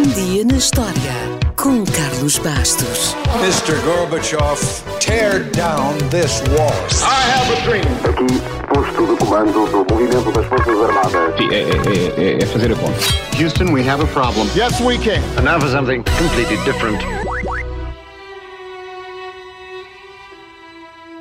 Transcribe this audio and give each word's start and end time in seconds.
Um 0.00 0.08
dia 0.14 0.46
na 0.46 0.56
história 0.56 0.94
com 1.56 1.84
Carlos 1.84 2.38
Bastos. 2.38 3.14
Mr. 3.42 3.78
Gorbachev, 3.84 4.58
tear 4.98 5.44
down 5.50 5.92
this 6.08 6.40
wall. 6.56 6.72
I 7.02 7.28
have 7.28 7.52
a 7.52 7.60
dream. 7.66 7.84
Aqui, 8.08 8.40
posto 8.72 9.06
de 9.06 9.16
comando 9.18 9.66
do 9.66 9.92
movimento 9.92 10.32
das 10.32 10.46
Forças 10.46 10.80
Armadas. 10.80 11.36
Sim, 11.36 11.50
é, 11.50 11.60
é, 11.60 12.38
é, 12.38 12.42
é 12.42 12.46
fazer 12.46 12.72
a 12.72 12.76
conta. 12.76 12.98
Houston, 13.38 13.74
we 13.74 13.86
have 13.86 14.02
a 14.02 14.06
problem. 14.06 14.48
Yes, 14.56 14.80
we 14.80 14.96
can. 14.96 15.20
And 15.36 15.42
now 15.42 15.60
for 15.60 15.68
something 15.68 16.02
completely 16.18 16.56
different. 16.64 17.04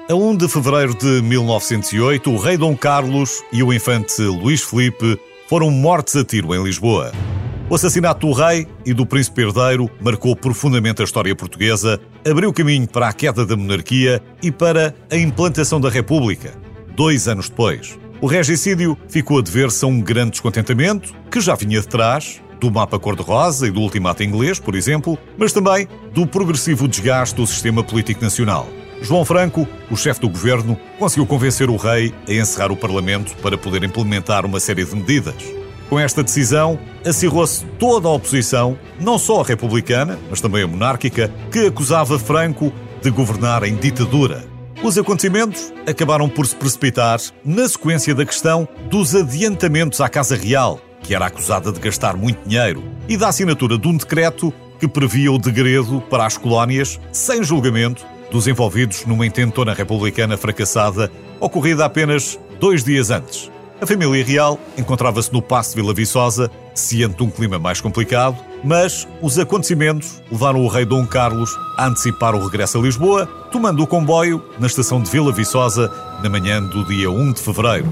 A 0.10 0.16
1 0.16 0.38
de 0.38 0.48
fevereiro 0.48 0.96
de 0.96 1.22
1908, 1.22 2.32
o 2.32 2.38
rei 2.38 2.56
Dom 2.56 2.78
Carlos 2.78 3.44
e 3.52 3.62
o 3.62 3.74
infante 3.74 4.22
Luís 4.22 4.62
Felipe 4.62 5.20
foram 5.50 5.70
mortos 5.70 6.16
a 6.16 6.24
tiro 6.24 6.56
em 6.56 6.64
Lisboa. 6.64 7.12
O 7.70 7.76
assassinato 7.76 8.26
do 8.26 8.34
rei 8.34 8.68
e 8.84 8.96
do 8.96 9.06
príncipe 9.06 9.44
herdeiro 9.44 9.88
marcou 10.02 10.36
profundamente 10.36 11.04
a 11.04 11.06
história 11.06 11.36
portuguesa, 11.36 12.02
abriu 12.28 12.52
caminho 12.52 12.88
para 12.88 13.08
a 13.08 13.14
queda 13.14 13.46
da 13.46 13.56
monarquia 13.56 14.24
e 14.42 14.52
para 14.52 14.96
a 15.12 15.16
implantação 15.16 15.80
da 15.80 15.88
República. 15.88 16.52
Dois 16.96 17.28
anos 17.28 17.48
depois, 17.48 17.96
o 18.20 18.26
regicídio 18.26 18.98
ficou 19.08 19.38
a 19.38 19.42
dever-se 19.44 19.86
a 19.86 19.88
um 19.88 20.02
grande 20.02 20.32
descontentamento 20.32 21.14
que 21.30 21.40
já 21.40 21.54
vinha 21.54 21.80
de 21.80 21.88
trás, 21.88 22.42
do 22.60 22.72
mapa 22.72 22.98
cor-de-rosa 22.98 23.68
e 23.68 23.72
do 23.72 23.82
ultimato 23.82 24.24
inglês, 24.24 24.60
por 24.60 24.74
exemplo, 24.74 25.16
mas 25.38 25.54
também 25.54 25.88
do 26.12 26.26
progressivo 26.26 26.88
desgaste 26.88 27.36
do 27.36 27.46
sistema 27.46 27.84
político 27.84 28.24
nacional. 28.24 28.68
João 29.00 29.24
Franco, 29.24 29.68
o 29.92 29.96
chefe 29.96 30.22
do 30.22 30.28
governo, 30.28 30.76
conseguiu 30.98 31.28
convencer 31.28 31.70
o 31.70 31.78
rei 31.78 32.16
a 32.28 32.34
encerrar 32.34 32.72
o 32.72 32.76
Parlamento 32.76 33.36
para 33.44 33.60
poder 33.60 33.84
implementar 33.84 34.44
uma 34.44 34.60
série 34.60 34.84
de 34.84 34.96
medidas. 34.96 35.59
Com 35.90 36.00
esta 36.00 36.24
decisão, 36.24 36.78
acirrou-se 37.04 37.66
toda 37.80 38.08
a 38.08 38.12
oposição, 38.12 38.78
não 39.00 39.18
só 39.18 39.42
a 39.42 39.44
republicana, 39.44 40.20
mas 40.30 40.40
também 40.40 40.64
a 40.64 40.68
monárquica, 40.68 41.34
que 41.52 41.66
acusava 41.66 42.20
Franco 42.20 42.72
de 43.02 43.10
governar 43.10 43.64
em 43.64 43.76
ditadura. 43.76 44.46
Os 44.84 44.98
acontecimentos 45.00 45.74
acabaram 45.88 46.30
por 46.30 46.46
se 46.46 46.56
precipitar 46.56 47.20
na 47.44 47.68
sequência 47.68 48.14
da 48.14 48.24
questão 48.24 48.68
dos 48.90 49.16
adiantamentos 49.16 50.00
à 50.00 50.08
Casa 50.08 50.36
Real, 50.36 50.80
que 51.02 51.16
era 51.16 51.26
acusada 51.26 51.72
de 51.72 51.80
gastar 51.80 52.16
muito 52.16 52.48
dinheiro, 52.48 52.84
e 53.08 53.18
da 53.18 53.30
assinatura 53.30 53.78
de 53.78 53.88
um 53.88 53.98
decreto 53.98 54.54
que 54.80 54.88
previa 54.88 55.32
o 55.32 55.40
degredo 55.40 56.02
para 56.02 56.26
as 56.26 56.38
colónias, 56.38 57.00
sem 57.12 57.44
julgamento, 57.44 58.06
dos 58.32 58.48
envolvidos 58.48 59.06
numa 59.06 59.26
intentona 59.26 59.74
republicana 59.74 60.38
fracassada 60.38 61.12
ocorrida 61.40 61.84
apenas 61.84 62.40
dois 62.60 62.84
dias 62.84 63.10
antes. 63.10 63.52
A 63.82 63.88
família 63.88 64.26
real 64.26 64.60
encontrava-se 64.78 65.32
no 65.32 65.42
Passo 65.42 65.70
de 65.70 65.82
Vila 65.82 65.94
Viçosa, 65.94 66.52
ciente 66.76 67.16
de 67.16 67.24
um 67.24 67.30
clima 67.30 67.58
mais 67.58 67.80
complicado, 67.80 68.38
mas 68.62 69.08
os 69.22 69.40
acontecimentos 69.40 70.22
levaram 70.30 70.62
o 70.62 70.68
rei 70.68 70.84
Dom 70.84 71.08
Carlos 71.08 71.58
a 71.78 71.88
antecipar 71.88 72.36
o 72.36 72.44
regresso 72.44 72.78
a 72.78 72.82
Lisboa, 72.82 73.26
tomando 73.54 73.82
o 73.82 73.88
comboio 73.88 74.44
na 74.60 74.68
estação 74.68 75.02
de 75.02 75.10
Vila 75.10 75.32
Viçosa 75.32 75.90
na 76.22 76.30
manhã 76.30 76.62
do 76.62 76.84
dia 76.84 77.10
1 77.10 77.32
de 77.32 77.42
fevereiro. 77.42 77.88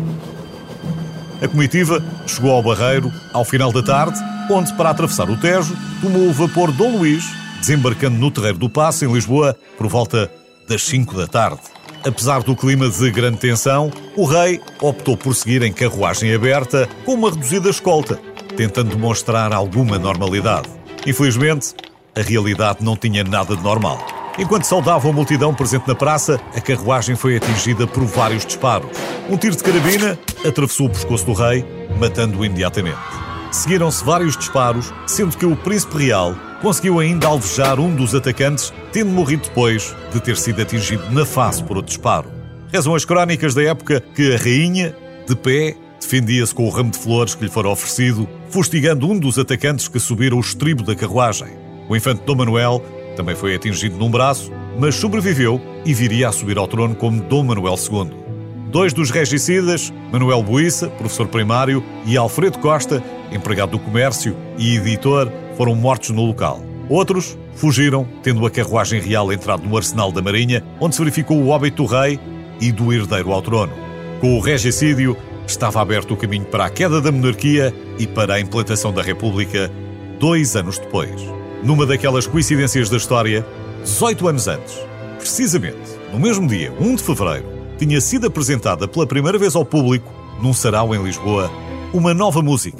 A 1.42 1.48
comitiva 1.48 2.04
chegou 2.26 2.52
ao 2.52 2.62
Barreiro 2.64 3.10
ao 3.32 3.46
final 3.46 3.72
da 3.72 3.82
tarde, 3.82 4.20
onde, 4.52 4.74
para 4.74 4.90
atravessar 4.90 5.30
o 5.30 5.38
Tejo, 5.38 5.74
tomou 6.02 6.28
o 6.28 6.34
vapor 6.34 6.70
Dom 6.74 6.98
Luís, 6.98 7.24
desembarcando 7.62 8.18
no 8.18 8.30
Terreiro 8.30 8.58
do 8.58 8.70
Passo, 8.70 9.06
em 9.06 9.14
Lisboa, 9.14 9.56
por 9.78 9.88
volta 9.88 10.30
das 10.68 10.84
5 10.84 11.16
da 11.16 11.28
tarde. 11.28 11.62
Apesar 12.08 12.42
do 12.42 12.56
clima 12.56 12.90
de 12.90 13.12
grande 13.12 13.36
tensão, 13.36 13.92
o 14.16 14.24
rei 14.24 14.62
optou 14.80 15.18
por 15.18 15.36
seguir 15.36 15.62
em 15.62 15.74
carruagem 15.74 16.34
aberta 16.34 16.88
com 17.04 17.16
uma 17.16 17.30
reduzida 17.30 17.70
escolta, 17.70 18.18
tentando 18.56 18.96
demonstrar 18.96 19.52
alguma 19.52 20.00
normalidade. 20.00 20.70
Infelizmente, 21.06 21.76
a 22.16 22.22
realidade 22.22 22.82
não 22.82 22.96
tinha 22.96 23.26
nada 23.26 23.58
de 23.58 23.62
normal. 23.62 24.00
Enquanto 24.40 24.64
saudava 24.64 25.10
a 25.10 25.12
multidão 25.12 25.54
presente 25.54 25.86
na 25.86 25.96
praça, 25.96 26.40
a 26.56 26.62
carruagem 26.62 27.18
foi 27.18 27.36
atingida 27.36 27.86
por 27.86 28.06
vários 28.06 28.46
disparos. 28.46 28.90
Um 29.30 29.36
tiro 29.36 29.58
de 29.58 29.64
carabina 29.64 30.18
atravessou 30.48 30.88
o 30.88 30.90
pescoço 30.90 31.26
do 31.26 31.34
rei, 31.34 31.66
matando-o 32.00 32.46
imediatamente. 32.46 33.27
Seguiram-se 33.58 34.06
vários 34.06 34.38
disparos, 34.38 34.94
sendo 35.08 35.36
que 35.36 35.44
o 35.44 35.56
príncipe 35.56 35.98
real 35.98 36.36
conseguiu 36.62 37.00
ainda 37.00 37.26
alvejar 37.26 37.80
um 37.80 37.96
dos 37.96 38.14
atacantes, 38.14 38.72
tendo 38.92 39.10
morrido 39.10 39.48
depois 39.48 39.96
de 40.14 40.22
ter 40.22 40.38
sido 40.38 40.62
atingido 40.62 41.10
na 41.10 41.26
face 41.26 41.64
por 41.64 41.76
outro 41.76 41.90
disparo. 41.90 42.30
Rezam 42.72 42.94
as 42.94 43.04
crónicas 43.04 43.56
da 43.56 43.64
época 43.64 44.00
que 44.00 44.36
a 44.36 44.38
rainha, 44.38 44.96
de 45.28 45.36
pé, 45.36 45.76
defendia-se 46.00 46.54
com 46.54 46.68
o 46.68 46.70
ramo 46.70 46.92
de 46.92 47.00
flores 47.00 47.34
que 47.34 47.46
lhe 47.46 47.50
fora 47.50 47.70
oferecido, 47.70 48.30
fustigando 48.52 49.10
um 49.10 49.18
dos 49.18 49.40
atacantes 49.40 49.88
que 49.88 50.00
subiram 50.00 50.38
o 50.38 50.42
estribo 50.42 50.84
da 50.84 50.96
carruagem. 50.96 51.48
O 51.90 51.96
infante 51.96 52.22
Dom 52.28 52.36
Manuel 52.36 52.86
também 53.16 53.36
foi 53.36 53.56
atingido 53.56 53.98
num 53.98 54.12
braço, 54.12 54.52
mas 54.80 54.94
sobreviveu 54.94 55.60
e 55.84 55.96
viria 55.96 56.30
a 56.30 56.32
subir 56.32 56.60
ao 56.60 56.68
trono 56.68 56.94
como 56.94 57.24
Dom 57.24 57.46
Manuel 57.46 57.74
II. 57.74 58.27
Dois 58.70 58.92
dos 58.92 59.12
regicidas, 59.12 59.94
Manuel 60.12 60.44
Buissa, 60.44 60.90
professor 60.90 61.26
primário, 61.26 61.82
e 62.06 62.18
Alfredo 62.18 62.60
Costa, 62.60 63.02
empregado 63.32 63.72
do 63.72 63.80
comércio 63.80 64.36
e 64.58 64.76
editor, 64.76 65.32
foram 65.56 65.74
mortos 65.74 66.10
no 66.10 66.26
local. 66.26 66.62
Outros 66.90 67.38
fugiram, 67.56 68.06
tendo 68.22 68.46
a 68.46 68.52
carruagem 68.52 69.00
real 69.00 69.32
entrado 69.32 69.64
no 69.64 69.78
arsenal 69.78 70.12
da 70.12 70.22
Marinha, 70.22 70.62
onde 70.82 70.96
se 70.96 71.02
verificou 71.02 71.38
o 71.38 71.48
óbito 71.48 71.84
do 71.84 71.90
rei 71.90 72.20
e 72.60 72.70
do 72.70 72.92
herdeiro 72.92 73.32
ao 73.32 73.42
trono. 73.42 73.72
Com 74.20 74.38
o 74.38 74.42
regicídio, 74.42 75.16
estava 75.48 75.82
aberto 75.82 76.14
o 76.14 76.18
caminho 76.18 76.46
para 76.46 76.66
a 76.66 76.70
queda 76.70 77.00
da 77.00 77.12
monarquia 77.12 77.74
e 77.98 78.06
para 78.06 78.34
a 78.34 78.40
implantação 78.40 78.92
da 78.92 79.02
República 79.02 79.72
dois 80.20 80.58
anos 80.58 80.78
depois. 80.78 81.26
Numa 81.64 81.86
daquelas 81.86 82.28
coincidências 82.28 82.90
da 82.90 82.98
história, 82.98 83.46
18 83.84 84.28
anos 84.28 84.48
antes, 84.50 84.78
precisamente 85.18 85.98
no 86.12 86.20
mesmo 86.20 86.46
dia, 86.48 86.74
1 86.80 86.96
de 86.96 87.04
fevereiro, 87.04 87.57
tinha 87.78 88.02
sido 88.02 88.28
apresentada 88.28 88.88
pela 88.88 89.06
primeira 89.06 89.38
vez 89.38 89.56
ao 89.56 89.66
público, 89.66 90.12
num 90.42 90.54
sarau 90.54 90.94
em 90.96 91.04
Lisboa, 91.04 91.52
uma 91.94 92.14
nova 92.14 92.42
música. 92.42 92.78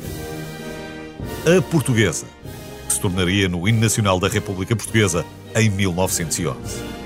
A 1.46 1.62
Portuguesa, 1.62 2.26
que 2.88 2.94
se 2.94 3.00
tornaria 3.00 3.48
no 3.48 3.68
hino 3.68 3.80
nacional 3.80 4.20
da 4.20 4.28
República 4.28 4.76
Portuguesa 4.76 5.26
em 5.56 5.70
1911. 5.70 6.97